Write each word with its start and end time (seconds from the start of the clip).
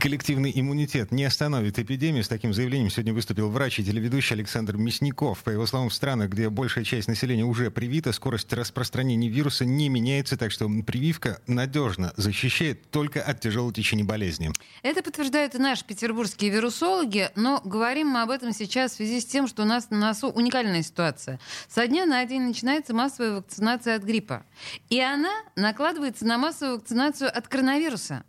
Коллективный 0.00 0.52
иммунитет 0.54 1.10
не 1.10 1.24
остановит 1.24 1.76
эпидемию. 1.80 2.22
С 2.22 2.28
таким 2.28 2.54
заявлением 2.54 2.88
сегодня 2.88 3.12
выступил 3.12 3.50
врач 3.50 3.80
и 3.80 3.84
телеведущий 3.84 4.34
Александр 4.34 4.76
Мясников. 4.76 5.42
По 5.42 5.50
его 5.50 5.66
словам, 5.66 5.88
в 5.88 5.94
странах, 5.94 6.30
где 6.30 6.48
большая 6.50 6.84
часть 6.84 7.08
населения 7.08 7.44
уже 7.44 7.72
привита, 7.72 8.12
скорость 8.12 8.52
распространения 8.52 9.28
вируса 9.28 9.64
не 9.64 9.88
меняется, 9.88 10.36
так 10.36 10.52
что 10.52 10.68
прививка 10.86 11.40
надежно 11.48 12.12
защищает 12.16 12.88
только 12.92 13.20
от 13.20 13.40
тяжелого 13.40 13.72
течения 13.72 14.04
болезни. 14.04 14.52
Это 14.84 15.02
подтверждают 15.02 15.56
и 15.56 15.58
наши 15.58 15.84
петербургские 15.84 16.52
вирусологи, 16.52 17.30
но 17.34 17.60
говорим 17.64 18.06
мы 18.06 18.22
об 18.22 18.30
этом 18.30 18.52
сейчас 18.52 18.92
в 18.92 18.96
связи 18.96 19.20
с 19.20 19.26
тем, 19.26 19.48
что 19.48 19.62
у 19.62 19.66
нас 19.66 19.90
на 19.90 19.98
носу 19.98 20.28
уникальная 20.28 20.84
ситуация. 20.84 21.40
Со 21.68 21.88
дня 21.88 22.06
на 22.06 22.24
день 22.24 22.42
начинается 22.42 22.94
массовая 22.94 23.32
вакцинация 23.32 23.96
от 23.96 24.04
гриппа. 24.04 24.46
И 24.90 25.00
она 25.00 25.32
накладывается 25.56 26.24
на 26.24 26.38
массовую 26.38 26.78
вакцинацию 26.78 27.36
от 27.36 27.48
коронавируса. 27.48 28.22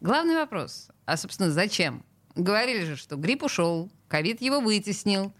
Главный 0.00 0.36
вопрос. 0.36 0.88
А, 1.08 1.16
собственно, 1.16 1.50
зачем? 1.50 2.04
Говорили 2.34 2.84
же, 2.84 2.96
что 2.96 3.16
грипп 3.16 3.42
ушел, 3.42 3.90
ковид 4.08 4.40
его 4.40 4.60
вытеснил. 4.60 5.32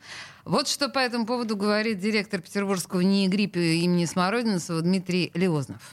Вот 0.45 0.67
что 0.67 0.89
по 0.89 0.99
этому 0.99 1.27
поводу 1.27 1.57
говорит 1.57 1.99
директор 1.99 2.41
Петербургского 2.41 3.01
НИИ 3.01 3.29
гриппа 3.29 3.59
имени 3.59 4.07
Смородинцева 4.07 4.81
Дмитрий 4.81 5.31
Леознов. 5.35 5.91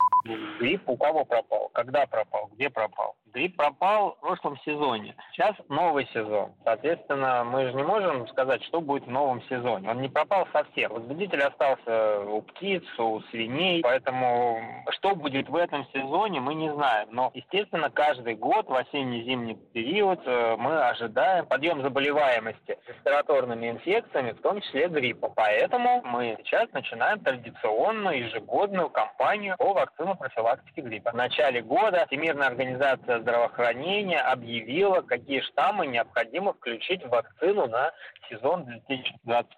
Грипп 0.60 0.88
у 0.88 0.96
кого 0.98 1.26
пропал? 1.26 1.70
Когда 1.74 2.06
пропал? 2.06 2.50
Где 2.54 2.70
пропал? 2.70 3.16
Грипп 3.34 3.58
пропал 3.58 4.16
в 4.16 4.22
прошлом 4.22 4.58
сезоне. 4.64 5.14
Сейчас 5.34 5.56
новый 5.68 6.08
сезон. 6.14 6.54
Соответственно, 6.64 7.44
мы 7.44 7.66
же 7.66 7.74
не 7.74 7.84
можем 7.84 8.30
сказать, 8.30 8.64
что 8.64 8.80
будет 8.80 9.05
в 9.05 9.12
новом 9.12 9.44
сезоне. 9.50 9.90
Он 9.90 10.02
не 10.02 10.08
пропал 10.08 10.48
совсем. 10.54 10.94
Возбудитель 10.94 11.42
остался 11.42 12.22
у 12.22 12.42
птиц, 12.42 12.84
у 12.98 13.20
свиней. 13.32 13.82
Поэтому 13.82 14.62
что 14.92 15.16
будет 15.16 15.49
в 15.49 15.55
этом 15.58 15.86
сезоне, 15.94 16.40
мы 16.40 16.55
не 16.55 16.74
знаем. 16.74 17.10
Но, 17.12 17.30
естественно, 17.34 17.90
каждый 17.90 18.36
год 18.36 18.70
в 18.70 18.74
осенне-зимний 18.74 19.55
период 19.74 20.21
э, 20.26 20.55
мы 20.58 20.80
ожидаем 20.88 21.46
подъем 21.46 21.82
заболеваемости 21.82 22.65
респираторными 22.88 23.70
инфекциями, 23.71 24.32
в 24.32 24.41
том 24.41 24.62
числе 24.62 24.88
гриппа. 24.88 25.32
Поэтому 25.35 26.02
мы 26.04 26.38
сейчас 26.40 26.71
начинаем 26.71 27.20
традиционную 27.20 28.26
ежегодную 28.26 28.90
кампанию 28.90 29.55
по 29.58 29.74
вакцину 29.74 30.16
профилактики 30.16 30.80
гриппа. 30.80 31.12
В 31.12 31.16
начале 31.16 31.62
года 31.62 32.05
Всемирная 32.08 32.48
организация 32.48 33.20
здравоохранения 33.20 34.20
объявила, 34.20 35.02
какие 35.02 35.41
штаммы 35.41 35.88
необходимо 35.88 36.54
включить 36.54 37.04
в 37.04 37.10
вакцину 37.10 37.68
на 37.68 37.91
сезон 38.30 38.66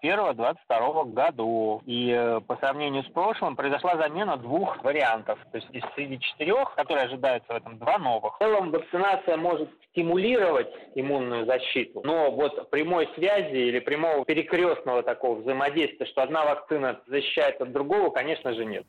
2021-2022 0.04 1.14
году. 1.14 1.82
И 1.86 2.12
э, 2.12 2.42
по 2.42 2.56
сравнению 2.58 3.04
с 3.04 3.08
прошлым 3.08 3.56
произошла 3.56 3.96
замена 3.98 4.38
двух 4.38 4.84
вариантов. 4.84 5.40
То 5.52 5.58
есть 5.58 5.70
из 5.72 5.84
среди 5.96 6.20
четырех, 6.20 6.74
которые 6.76 7.06
ожидаются 7.06 7.54
в 7.54 7.56
этом, 7.56 7.78
два 7.78 7.98
новых. 7.98 8.36
В 8.36 8.40
целом 8.40 8.72
вакцинация 8.72 9.38
может 9.38 9.70
стимулировать 9.92 10.68
иммунную 10.96 11.46
защиту, 11.46 12.02
но 12.04 12.32
вот 12.32 12.70
прямой 12.70 12.97
связи 13.16 13.56
или 13.56 13.80
прямого 13.80 14.26
перекрестного 14.26 15.04
такого 15.04 15.42
взаимодействия, 15.42 16.06
что 16.06 16.24
одна 16.24 16.46
вакцина 16.46 17.00
защищает 17.08 17.62
от 17.62 17.72
другого, 17.72 18.10
конечно 18.10 18.54
же, 18.54 18.66
нет. 18.66 18.86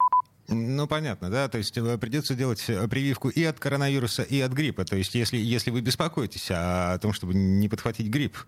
Ну, 0.51 0.87
понятно, 0.87 1.29
да, 1.29 1.49
то 1.49 1.59
есть 1.59 1.77
э, 1.77 1.99
придется 1.99 2.35
делать 2.35 2.65
э, 2.69 2.89
прививку 2.89 3.29
и 3.29 3.45
от 3.45 3.61
коронавируса, 3.61 4.23
и 4.23 4.41
от 4.41 4.53
гриппа, 4.53 4.87
то 4.87 4.97
есть 4.97 5.15
если, 5.15 5.37
если 5.37 5.71
вы 5.71 5.83
беспокоитесь 5.83 6.51
о 6.51 6.99
том, 6.99 7.13
чтобы 7.13 7.35
не 7.35 7.69
подхватить 7.69 8.09
грипп. 8.09 8.39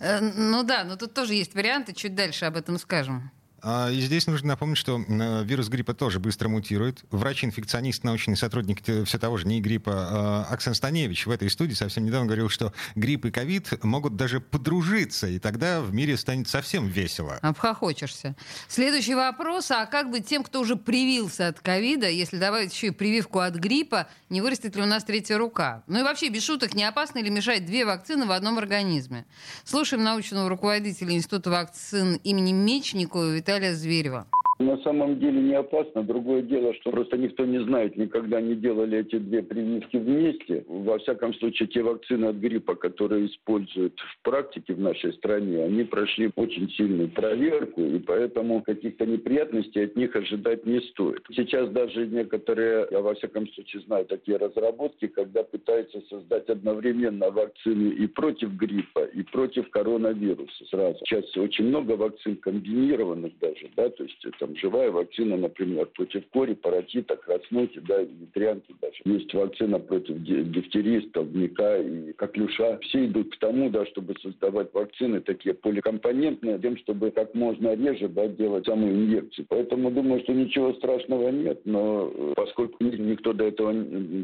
Э, 0.00 0.20
ну 0.20 0.62
да, 0.62 0.82
но 0.84 0.96
тут 0.96 1.12
тоже 1.12 1.34
есть 1.34 1.54
варианты, 1.54 1.92
чуть 1.92 2.14
дальше 2.14 2.46
об 2.46 2.56
этом 2.56 2.78
скажем. 2.78 3.30
А, 3.62 3.90
и 3.90 4.00
здесь 4.00 4.26
нужно 4.26 4.48
напомнить, 4.48 4.76
что 4.76 5.00
э, 5.00 5.44
вирус 5.44 5.68
гриппа 5.68 5.94
тоже 5.94 6.18
быстро 6.18 6.48
мутирует. 6.48 7.04
Врач-инфекционист, 7.12 8.02
научный 8.02 8.36
сотрудник 8.36 8.82
все 8.82 9.18
того 9.18 9.36
же 9.36 9.46
НИИ 9.46 9.60
гриппа 9.60 9.92
а, 9.94 10.46
Оксан 10.50 10.74
Станевич 10.74 11.26
в 11.26 11.30
этой 11.30 11.48
студии 11.48 11.74
совсем 11.74 12.04
недавно 12.04 12.26
говорил, 12.26 12.48
что 12.48 12.72
грипп 12.96 13.26
и 13.26 13.30
ковид 13.30 13.84
могут 13.84 14.16
даже 14.16 14.40
подружиться, 14.40 15.28
и 15.28 15.38
тогда 15.38 15.80
в 15.80 15.94
мире 15.94 16.16
станет 16.16 16.48
совсем 16.48 16.88
весело. 16.88 17.38
Обхохочешься. 17.40 18.34
Следующий 18.66 19.14
вопрос. 19.14 19.70
А 19.70 19.86
как 19.86 20.10
быть 20.10 20.26
тем, 20.26 20.42
кто 20.42 20.60
уже 20.60 20.74
привился 20.74 21.46
от 21.46 21.60
ковида, 21.60 22.08
если 22.08 22.38
добавить 22.38 22.74
еще 22.74 22.88
и 22.88 22.90
прививку 22.90 23.38
от 23.38 23.54
гриппа, 23.54 24.08
не 24.28 24.40
вырастет 24.40 24.74
ли 24.74 24.82
у 24.82 24.86
нас 24.86 25.04
третья 25.04 25.38
рука? 25.38 25.84
Ну 25.86 26.00
и 26.00 26.02
вообще, 26.02 26.30
без 26.30 26.42
шуток, 26.42 26.74
не 26.74 26.82
опасно 26.82 27.20
ли 27.20 27.30
мешать 27.30 27.64
две 27.64 27.84
вакцины 27.84 28.26
в 28.26 28.32
одном 28.32 28.58
организме? 28.58 29.24
Слушаем 29.62 30.02
научного 30.02 30.48
руководителя 30.48 31.12
Института 31.12 31.50
вакцин 31.50 32.16
имени 32.24 32.52
Мечникова 32.52 33.30
Виталия 33.30 33.51
Виталия 33.52 33.74
Зверева. 33.74 34.26
На 34.58 34.76
самом 34.78 35.18
деле 35.18 35.40
не 35.40 35.54
опасно. 35.54 36.02
Другое 36.02 36.42
дело, 36.42 36.74
что 36.74 36.90
просто 36.90 37.16
никто 37.16 37.44
не 37.44 37.58
знает, 37.64 37.96
никогда 37.96 38.40
не 38.40 38.54
делали 38.54 38.98
эти 38.98 39.18
две 39.18 39.42
прививки 39.42 39.96
вместе. 39.96 40.64
Во 40.68 40.98
всяком 40.98 41.34
случае, 41.34 41.68
те 41.68 41.82
вакцины 41.82 42.26
от 42.26 42.36
гриппа, 42.36 42.74
которые 42.74 43.26
используют 43.26 43.98
в 43.98 44.22
практике 44.22 44.74
в 44.74 44.80
нашей 44.80 45.12
стране, 45.14 45.64
они 45.64 45.84
прошли 45.84 46.30
очень 46.36 46.70
сильную 46.70 47.08
проверку, 47.08 47.82
и 47.82 47.98
поэтому 47.98 48.62
каких-то 48.62 49.06
неприятностей 49.06 49.84
от 49.84 49.96
них 49.96 50.14
ожидать 50.14 50.64
не 50.66 50.80
стоит. 50.80 51.24
Сейчас 51.32 51.70
даже 51.70 52.06
некоторые, 52.06 52.86
я 52.90 53.00
во 53.00 53.14
всяком 53.14 53.48
случае 53.48 53.82
знаю 53.82 54.06
такие 54.06 54.36
разработки, 54.36 55.08
когда 55.08 55.42
пытаются 55.42 56.00
создать 56.08 56.48
одновременно 56.48 57.30
вакцины 57.30 57.88
и 57.94 58.06
против 58.06 58.52
гриппа, 58.52 59.04
и 59.04 59.22
против 59.22 59.70
коронавируса 59.70 60.64
сразу. 60.66 60.98
Сейчас 61.04 61.36
очень 61.36 61.66
много 61.66 61.92
вакцин 61.92 62.36
комбинированных 62.36 63.38
даже, 63.40 63.68
да, 63.76 63.88
то 63.88 64.04
есть 64.04 64.24
это 64.24 64.41
живая 64.56 64.90
вакцина, 64.90 65.36
например, 65.36 65.86
против 65.86 66.26
кори, 66.28 66.54
паротита, 66.54 67.16
краснухи, 67.16 67.80
да, 67.80 68.02
ветрянки 68.02 68.74
даже. 68.80 68.96
Есть 69.04 69.32
вакцина 69.34 69.78
против 69.78 70.22
дифтерии, 70.22 71.06
столбняка 71.08 71.78
и 71.78 72.12
коклюша. 72.12 72.78
Все 72.82 73.06
идут 73.06 73.34
к 73.34 73.38
тому, 73.38 73.70
да, 73.70 73.86
чтобы 73.86 74.14
создавать 74.22 74.72
вакцины 74.72 75.20
такие 75.20 75.54
поликомпонентные, 75.54 76.58
тем, 76.58 76.76
чтобы 76.78 77.10
как 77.10 77.34
можно 77.34 77.74
реже 77.74 78.08
да, 78.08 78.28
делать 78.28 78.66
саму 78.66 78.88
инъекцию. 78.88 79.46
Поэтому 79.48 79.90
думаю, 79.90 80.20
что 80.22 80.32
ничего 80.32 80.72
страшного 80.74 81.28
нет, 81.30 81.60
но 81.64 82.10
э, 82.12 82.32
поскольку 82.36 82.82
никто 82.84 83.32
до 83.32 83.44
этого 83.44 83.72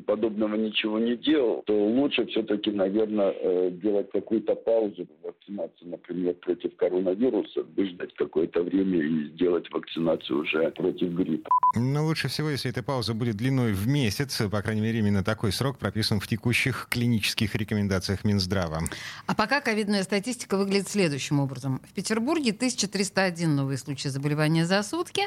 подобного 0.06 0.56
ничего 0.56 0.98
не 0.98 1.16
делал, 1.16 1.62
то 1.66 1.74
лучше 1.74 2.26
все-таки, 2.26 2.70
наверное, 2.70 3.34
э, 3.40 3.70
делать 3.72 4.10
какую-то 4.10 4.54
паузу 4.54 5.06
вакцинации, 5.22 5.84
например, 5.84 6.34
против 6.34 6.74
коронавируса, 6.76 7.64
выждать 7.76 8.14
какое-то 8.14 8.62
время 8.62 8.98
и 8.98 9.24
сделать 9.28 9.70
вакцинацию 9.70 10.07
вакцинацию 10.08 10.40
уже 10.40 10.70
против 10.70 11.08
гриппа. 11.10 11.50
Но 11.74 12.04
лучше 12.04 12.28
всего, 12.28 12.50
если 12.50 12.70
эта 12.70 12.82
пауза 12.82 13.14
будет 13.14 13.36
длиной 13.36 13.72
в 13.72 13.86
месяц, 13.86 14.42
по 14.50 14.62
крайней 14.62 14.80
мере, 14.80 14.98
именно 14.98 15.22
такой 15.22 15.52
срок 15.52 15.78
прописан 15.78 16.20
в 16.20 16.26
текущих 16.26 16.88
клинических 16.90 17.54
рекомендациях 17.54 18.24
Минздрава. 18.24 18.80
А 19.26 19.34
пока 19.34 19.60
ковидная 19.60 20.02
статистика 20.02 20.56
выглядит 20.56 20.88
следующим 20.88 21.40
образом. 21.40 21.80
В 21.88 21.92
Петербурге 21.94 22.52
1301 22.52 23.54
новые 23.54 23.78
случаи 23.78 24.08
заболевания 24.08 24.66
за 24.66 24.82
сутки. 24.82 25.22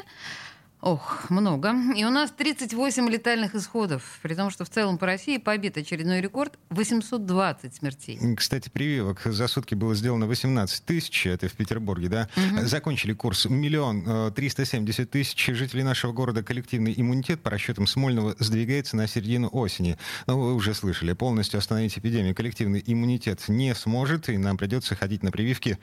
Ох, 0.82 1.30
много. 1.30 1.72
И 1.94 2.04
у 2.04 2.10
нас 2.10 2.32
38 2.32 3.08
летальных 3.08 3.54
исходов, 3.54 4.18
при 4.20 4.34
том, 4.34 4.50
что 4.50 4.64
в 4.64 4.68
целом 4.68 4.98
по 4.98 5.06
России 5.06 5.36
побит 5.36 5.76
очередной 5.76 6.20
рекорд 6.20 6.58
820 6.70 7.72
смертей. 7.72 8.18
Кстати, 8.34 8.68
прививок 8.68 9.22
за 9.24 9.46
сутки 9.46 9.76
было 9.76 9.94
сделано 9.94 10.26
18 10.26 10.84
тысяч, 10.84 11.24
это 11.28 11.48
в 11.48 11.52
Петербурге, 11.52 12.08
да? 12.08 12.28
Угу. 12.36 12.66
Закончили 12.66 13.12
курс 13.12 13.44
миллион 13.44 14.02
э, 14.04 14.32
триста 14.34 14.64
семьдесят 14.64 15.10
тысяч 15.10 15.46
жителей 15.54 15.84
нашего 15.84 16.10
города. 16.10 16.42
Коллективный 16.42 16.92
иммунитет, 16.96 17.42
по 17.42 17.50
расчетам 17.50 17.86
Смольного, 17.86 18.34
сдвигается 18.40 18.96
на 18.96 19.06
середину 19.06 19.48
осени. 19.52 19.98
Но 20.26 20.36
вы 20.36 20.52
уже 20.52 20.74
слышали, 20.74 21.12
полностью 21.12 21.58
остановить 21.58 21.96
эпидемию 21.96 22.34
коллективный 22.34 22.82
иммунитет 22.84 23.48
не 23.48 23.72
сможет, 23.76 24.28
и 24.28 24.36
нам 24.36 24.56
придется 24.56 24.96
ходить 24.96 25.22
на 25.22 25.30
прививки 25.30 25.78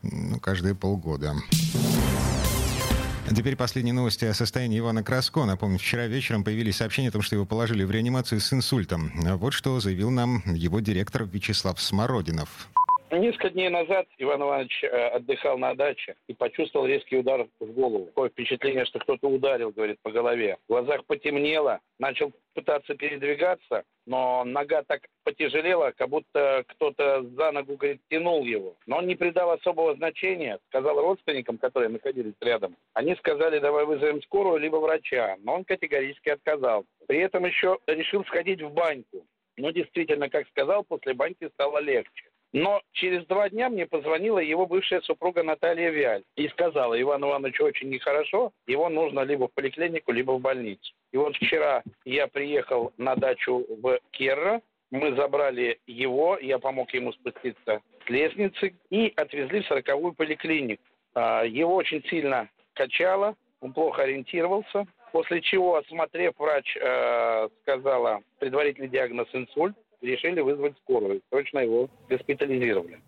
ну, 0.00 0.40
каждые 0.40 0.74
полгода. 0.74 1.34
Теперь 3.36 3.56
последние 3.56 3.92
новости 3.92 4.24
о 4.24 4.34
состоянии 4.34 4.78
Ивана 4.78 5.02
Краско. 5.02 5.44
Напомню, 5.44 5.78
вчера 5.78 6.06
вечером 6.06 6.44
появились 6.44 6.76
сообщения 6.76 7.08
о 7.08 7.12
том, 7.12 7.22
что 7.22 7.36
его 7.36 7.44
положили 7.44 7.84
в 7.84 7.90
реанимацию 7.90 8.40
с 8.40 8.52
инсультом. 8.52 9.12
Вот 9.38 9.52
что 9.52 9.78
заявил 9.80 10.10
нам 10.10 10.42
его 10.46 10.80
директор 10.80 11.24
Вячеслав 11.24 11.80
Смородинов. 11.80 12.68
Несколько 13.10 13.48
дней 13.50 13.70
назад 13.70 14.06
Иван 14.18 14.42
Иванович 14.42 14.84
э, 14.84 14.88
отдыхал 14.88 15.56
на 15.56 15.74
даче 15.74 16.14
и 16.26 16.34
почувствовал 16.34 16.86
резкий 16.86 17.16
удар 17.16 17.46
в 17.58 17.72
голову. 17.72 18.06
Такое 18.06 18.28
впечатление, 18.28 18.84
что 18.84 18.98
кто-то 18.98 19.28
ударил, 19.28 19.70
говорит, 19.70 19.98
по 20.02 20.10
голове. 20.10 20.58
В 20.66 20.72
глазах 20.72 21.06
потемнело, 21.06 21.80
начал 21.98 22.32
пытаться 22.54 22.94
передвигаться, 22.94 23.84
но 24.04 24.44
нога 24.44 24.82
так 24.82 25.00
потяжелела, 25.24 25.92
как 25.96 26.10
будто 26.10 26.64
кто-то 26.68 27.22
за 27.22 27.50
ногу, 27.52 27.76
говорит, 27.76 28.02
тянул 28.10 28.44
его. 28.44 28.76
Но 28.86 28.98
он 28.98 29.06
не 29.06 29.16
придал 29.16 29.52
особого 29.52 29.94
значения, 29.94 30.58
сказал 30.68 31.00
родственникам, 31.00 31.56
которые 31.56 31.88
находились 31.88 32.34
рядом. 32.42 32.76
Они 32.92 33.14
сказали, 33.16 33.58
давай 33.58 33.86
вызовем 33.86 34.20
скорую, 34.22 34.58
либо 34.58 34.76
врача. 34.76 35.36
Но 35.40 35.54
он 35.54 35.64
категорически 35.64 36.28
отказал. 36.28 36.84
При 37.06 37.20
этом 37.20 37.46
еще 37.46 37.78
решил 37.86 38.22
сходить 38.26 38.60
в 38.60 38.70
баньку. 38.70 39.24
Но 39.56 39.70
действительно, 39.70 40.28
как 40.28 40.46
сказал, 40.48 40.84
после 40.84 41.14
баньки 41.14 41.48
стало 41.54 41.78
легче. 41.78 42.28
Но 42.52 42.80
через 42.92 43.26
два 43.26 43.50
дня 43.50 43.68
мне 43.68 43.86
позвонила 43.86 44.38
его 44.38 44.66
бывшая 44.66 45.00
супруга 45.02 45.42
Наталья 45.42 45.90
Виаль 45.90 46.24
и 46.36 46.48
сказала, 46.48 47.00
Иван 47.00 47.22
Иванович 47.22 47.60
очень 47.60 47.90
нехорошо, 47.90 48.52
его 48.66 48.88
нужно 48.88 49.20
либо 49.20 49.48
в 49.48 49.52
поликлинику, 49.52 50.12
либо 50.12 50.32
в 50.32 50.40
больницу. 50.40 50.94
И 51.12 51.18
вот 51.18 51.36
вчера 51.36 51.82
я 52.04 52.26
приехал 52.26 52.92
на 52.96 53.16
дачу 53.16 53.66
в 53.82 53.98
Керра, 54.12 54.62
мы 54.90 55.14
забрали 55.14 55.78
его, 55.86 56.38
я 56.38 56.58
помог 56.58 56.92
ему 56.94 57.12
спуститься 57.12 57.82
с 58.06 58.08
лестницы 58.08 58.74
и 58.88 59.12
отвезли 59.16 59.60
в 59.60 59.66
сороковую 59.66 60.14
поликлинику. 60.14 60.82
А, 61.14 61.44
его 61.44 61.74
очень 61.74 62.02
сильно 62.04 62.48
качало, 62.72 63.34
он 63.60 63.74
плохо 63.74 64.02
ориентировался, 64.02 64.86
после 65.12 65.40
чего, 65.42 65.76
осмотрев, 65.76 66.32
врач 66.38 66.76
э, 66.76 67.48
сказала 67.62 68.20
предварительный 68.38 68.88
диагноз 68.88 69.28
инсульт, 69.32 69.76
решили 70.00 70.40
вызвать 70.40 70.76
скорую, 70.78 71.20
срочно 71.30 71.58
его 71.58 71.88
госпитализировали 72.08 73.00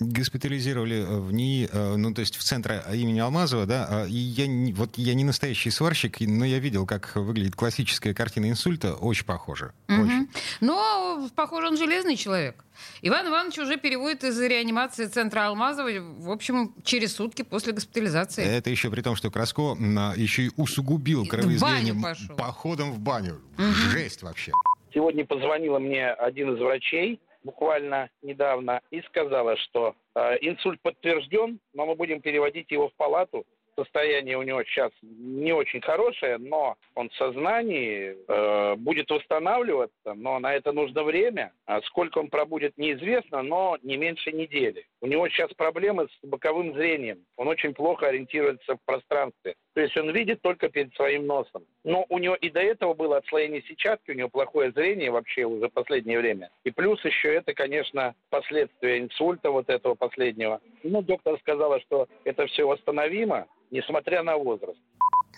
госпитализировали 0.00 0.96
э, 0.96 1.18
в 1.18 1.32
НИИ, 1.32 1.68
э, 1.70 1.96
ну, 1.96 2.14
то 2.14 2.20
есть 2.20 2.36
в 2.36 2.42
центре 2.42 2.82
имени 2.92 3.20
Алмазова, 3.20 3.66
да, 3.66 3.86
а, 3.88 4.06
и 4.06 4.14
я, 4.14 4.74
вот 4.74 4.96
я 4.96 5.14
не 5.14 5.24
настоящий 5.24 5.70
сварщик, 5.70 6.20
но 6.20 6.44
я 6.44 6.58
видел, 6.58 6.86
как 6.86 7.14
выглядит 7.14 7.54
классическая 7.54 8.14
картина 8.14 8.48
инсульта, 8.48 8.94
очень 8.94 9.24
похоже. 9.24 9.72
Угу. 9.88 10.02
Очень. 10.02 10.28
Но, 10.60 11.28
похоже, 11.36 11.68
он 11.68 11.76
железный 11.76 12.16
человек. 12.16 12.64
Иван 13.02 13.28
Иванович 13.28 13.58
уже 13.58 13.76
переводит 13.76 14.24
из 14.24 14.40
реанимации 14.40 15.06
центра 15.06 15.46
Алмазова, 15.46 15.90
в 15.90 16.30
общем, 16.30 16.74
через 16.84 17.14
сутки 17.14 17.42
после 17.42 17.72
госпитализации. 17.72 18.44
Это 18.44 18.70
еще 18.70 18.90
при 18.90 19.02
том, 19.02 19.14
что 19.14 19.30
Краско 19.30 19.76
еще 20.16 20.44
и 20.46 20.50
усугубил 20.56 21.26
кровоизлияние 21.26 21.94
походом 22.36 22.92
в 22.92 22.98
баню. 22.98 23.40
Угу. 23.58 23.64
Жесть 23.92 24.22
вообще. 24.22 24.52
Сегодня 24.94 25.24
позвонила 25.24 25.78
мне 25.78 26.10
один 26.10 26.54
из 26.54 26.60
врачей, 26.60 27.20
буквально 27.44 28.10
недавно 28.20 28.80
и 28.90 29.00
сказала, 29.02 29.56
что 29.56 29.94
э, 30.14 30.36
инсульт 30.42 30.80
подтвержден, 30.82 31.58
но 31.72 31.86
мы 31.86 31.94
будем 31.94 32.20
переводить 32.20 32.70
его 32.70 32.88
в 32.88 32.94
палату. 32.94 33.44
Состояние 33.76 34.36
у 34.36 34.42
него 34.42 34.62
сейчас 34.64 34.90
не 35.02 35.52
очень 35.52 35.80
хорошее, 35.80 36.38
но 36.38 36.76
он 36.94 37.08
в 37.08 37.14
сознании 37.14 38.16
э, 38.28 38.74
будет 38.76 39.10
восстанавливаться, 39.10 40.14
но 40.14 40.38
на 40.38 40.54
это 40.54 40.72
нужно 40.72 41.02
время. 41.04 41.52
А 41.66 41.80
сколько 41.82 42.18
он 42.18 42.28
пробудет, 42.28 42.76
неизвестно, 42.76 43.42
но 43.42 43.78
не 43.82 43.96
меньше 43.96 44.30
недели. 44.32 44.86
У 45.00 45.06
него 45.06 45.28
сейчас 45.28 45.52
проблемы 45.54 46.08
с 46.08 46.26
боковым 46.26 46.74
зрением. 46.74 47.24
Он 47.36 47.48
очень 47.48 47.72
плохо 47.74 48.08
ориентируется 48.08 48.76
в 48.76 48.84
пространстве. 48.84 49.54
То 49.74 49.80
есть 49.80 49.96
он 49.96 50.10
видит 50.10 50.42
только 50.42 50.68
перед 50.68 50.94
своим 50.94 51.26
носом. 51.26 51.64
Но 51.82 52.04
у 52.08 52.18
него 52.18 52.34
и 52.34 52.50
до 52.50 52.60
этого 52.60 52.94
было 52.94 53.16
отслоение 53.16 53.62
сетчатки, 53.62 54.10
у 54.10 54.14
него 54.14 54.28
плохое 54.28 54.70
зрение 54.72 55.10
вообще 55.10 55.44
уже 55.44 55.68
последнее 55.68 56.18
время. 56.18 56.50
И 56.64 56.70
плюс 56.70 57.02
еще 57.04 57.34
это, 57.34 57.54
конечно, 57.54 58.14
последствия 58.28 58.98
инсульта 58.98 59.50
вот 59.50 59.70
этого 59.70 59.94
последнего. 59.94 60.60
Ну, 60.82 61.02
доктор 61.02 61.38
сказала, 61.38 61.80
что 61.80 62.06
это 62.24 62.46
все 62.46 62.66
восстановимо, 62.66 63.46
несмотря 63.72 64.22
на 64.22 64.36
возраст. 64.36 64.78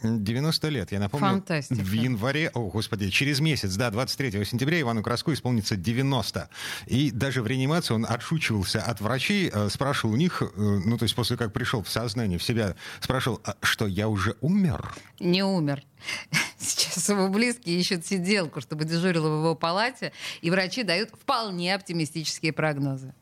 90 0.02 0.68
лет, 0.68 0.92
я 0.92 0.98
напомню. 0.98 1.28
Фантастика. 1.28 1.80
В 1.80 1.92
январе, 1.92 2.50
о, 2.52 2.68
господи, 2.68 3.08
через 3.10 3.40
месяц, 3.40 3.74
да, 3.76 3.90
23 3.90 4.44
сентября 4.44 4.80
Ивану 4.80 5.02
Краску 5.02 5.32
исполнится 5.32 5.76
90. 5.76 6.48
И 6.86 7.10
даже 7.10 7.42
в 7.42 7.46
реанимации 7.46 7.94
он 7.94 8.04
отшучивался 8.04 8.82
от 8.82 9.00
врачей, 9.00 9.50
э, 9.52 9.68
спрашивал 9.70 10.14
у 10.14 10.16
них, 10.16 10.42
э, 10.42 10.46
ну, 10.56 10.98
то 10.98 11.04
есть 11.04 11.14
после 11.14 11.36
как 11.36 11.52
пришел 11.52 11.82
в 11.82 11.88
сознание, 11.88 12.38
в 12.38 12.42
себя, 12.42 12.74
спрашивал, 13.00 13.40
а 13.44 13.54
что, 13.62 13.86
я 13.86 14.08
уже 14.08 14.36
умер? 14.40 14.94
Не 15.20 15.42
умер. 15.44 15.82
Сейчас 16.58 17.08
его 17.08 17.28
близкие 17.28 17.78
ищут 17.78 18.04
сиделку, 18.04 18.60
чтобы 18.60 18.84
дежурила 18.84 19.28
в 19.28 19.40
его 19.40 19.54
палате, 19.54 20.12
и 20.42 20.50
врачи 20.50 20.82
дают 20.82 21.10
вполне 21.10 21.74
оптимистические 21.74 22.52
прогнозы. 22.52 23.14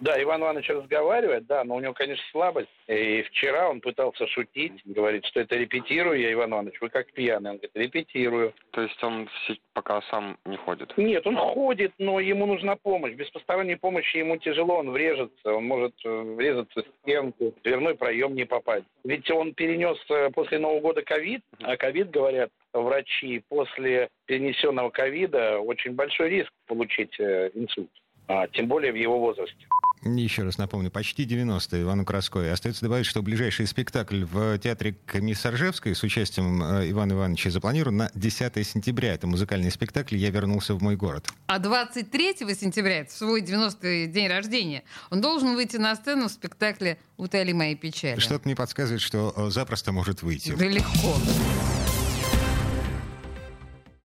Да, 0.00 0.20
Иван 0.22 0.42
Иванович 0.42 0.68
разговаривает, 0.70 1.46
да, 1.46 1.64
но 1.64 1.76
у 1.76 1.80
него, 1.80 1.92
конечно, 1.92 2.24
слабость. 2.30 2.68
И 2.86 3.22
вчера 3.22 3.68
он 3.68 3.80
пытался 3.80 4.26
шутить, 4.28 4.80
говорит, 4.84 5.24
что 5.26 5.40
это 5.40 5.56
репетирую 5.56 6.20
я, 6.20 6.32
Иван 6.32 6.52
Иванович, 6.52 6.80
вы 6.80 6.88
как 6.88 7.12
пьяный. 7.12 7.50
Он 7.50 7.56
говорит, 7.56 7.72
репетирую. 7.74 8.54
То 8.70 8.82
есть 8.82 9.02
он 9.02 9.28
пока 9.72 10.00
сам 10.02 10.38
не 10.44 10.56
ходит? 10.56 10.96
Нет, 10.96 11.26
он 11.26 11.36
ходит, 11.36 11.92
но 11.98 12.20
ему 12.20 12.46
нужна 12.46 12.76
помощь. 12.76 13.14
Без 13.14 13.28
посторонней 13.30 13.76
помощи 13.76 14.18
ему 14.18 14.36
тяжело, 14.36 14.78
он 14.78 14.90
врежется, 14.90 15.52
он 15.52 15.64
может 15.64 15.94
э, 16.04 16.08
врезаться 16.08 16.82
в 16.82 16.86
стенку, 17.02 17.52
в 17.52 17.62
дверной 17.62 17.94
проем 17.94 18.34
не 18.34 18.44
попасть. 18.44 18.86
Ведь 19.04 19.28
он 19.30 19.54
перенес 19.54 19.98
э, 20.10 20.30
после 20.30 20.58
Нового 20.58 20.80
года 20.80 21.02
ковид, 21.02 21.42
а 21.62 21.76
ковид, 21.76 22.10
говорят, 22.10 22.50
врачи, 22.72 23.42
после 23.48 24.08
перенесенного 24.26 24.90
ковида 24.90 25.58
очень 25.58 25.92
большой 25.92 26.30
риск 26.30 26.52
получить 26.66 27.18
э, 27.18 27.50
инсульт, 27.54 27.90
а, 28.28 28.46
тем 28.48 28.68
более 28.68 28.92
в 28.92 28.96
его 28.96 29.18
возрасте. 29.18 29.66
Еще 30.02 30.42
раз 30.42 30.58
напомню, 30.58 30.90
почти 30.90 31.24
90 31.24 31.82
Ивану 31.82 32.04
Красковой. 32.04 32.52
Остается 32.52 32.82
добавить, 32.82 33.06
что 33.06 33.22
ближайший 33.22 33.66
спектакль 33.66 34.24
в 34.24 34.58
театре 34.58 34.96
Комиссаржевской 35.06 35.94
с 35.94 36.02
участием 36.02 36.62
э, 36.62 36.90
Ивана 36.90 37.12
Ивановича 37.12 37.50
запланирован 37.50 37.96
на 37.96 38.10
10 38.14 38.66
сентября. 38.66 39.14
Это 39.14 39.26
музыкальный 39.26 39.70
спектакль 39.70 40.16
«Я 40.16 40.30
вернулся 40.30 40.74
в 40.74 40.82
мой 40.82 40.96
город». 40.96 41.28
А 41.46 41.58
23 41.58 42.36
сентября, 42.54 43.00
это 43.00 43.12
свой 43.12 43.42
90-й 43.42 44.06
день 44.06 44.28
рождения, 44.28 44.84
он 45.10 45.20
должен 45.20 45.54
выйти 45.54 45.76
на 45.76 45.94
сцену 45.96 46.28
в 46.28 46.32
спектакле 46.32 46.98
«Утоли 47.16 47.52
мои 47.52 47.74
печали». 47.74 48.20
Что-то 48.20 48.42
мне 48.44 48.54
подсказывает, 48.54 49.00
что 49.00 49.32
э, 49.36 49.50
запросто 49.50 49.92
может 49.92 50.22
выйти. 50.22 50.54
Да 50.56 50.66
легко. 50.66 51.16